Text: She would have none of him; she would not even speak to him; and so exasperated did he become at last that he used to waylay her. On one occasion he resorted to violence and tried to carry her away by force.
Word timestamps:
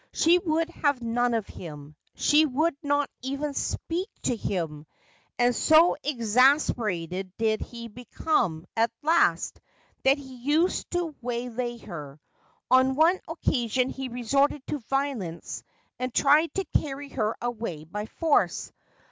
She 0.13 0.39
would 0.39 0.67
have 0.69 1.03
none 1.03 1.35
of 1.35 1.45
him; 1.45 1.95
she 2.15 2.43
would 2.43 2.75
not 2.81 3.07
even 3.21 3.53
speak 3.53 4.09
to 4.23 4.35
him; 4.35 4.87
and 5.37 5.55
so 5.55 5.95
exasperated 6.03 7.31
did 7.37 7.61
he 7.61 7.87
become 7.87 8.65
at 8.75 8.89
last 9.03 9.61
that 10.03 10.17
he 10.17 10.37
used 10.37 10.89
to 10.93 11.13
waylay 11.21 11.77
her. 11.77 12.19
On 12.71 12.95
one 12.95 13.19
occasion 13.27 13.89
he 13.89 14.09
resorted 14.09 14.65
to 14.65 14.79
violence 14.89 15.61
and 15.99 16.11
tried 16.11 16.51
to 16.55 16.65
carry 16.75 17.09
her 17.09 17.35
away 17.39 17.83
by 17.83 18.07
force. 18.07 18.71